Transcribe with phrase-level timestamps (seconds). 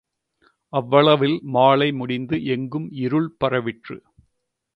[0.73, 3.97] அவ்வளவில் மாலை முடிந்து எங்கும் இருள் பரவிற்று.